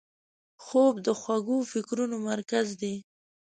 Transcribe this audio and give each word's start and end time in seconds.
خوب 0.63 0.93
د 1.05 1.07
خوږو 1.19 1.57
فکرونو 1.71 2.17
مرکز 2.29 2.67
دی 2.81 2.95